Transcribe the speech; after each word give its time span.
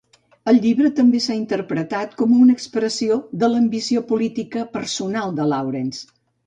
El 0.51 0.55
llibre 0.61 0.89
també 0.99 1.19
s'ha 1.25 1.35
interpretat 1.39 2.17
com 2.23 2.33
una 2.39 2.57
expressió 2.61 3.21
de 3.45 3.53
l'ambició 3.53 4.05
política 4.15 4.69
personal 4.81 5.41
de 5.43 5.51
Lawrence. 5.55 6.15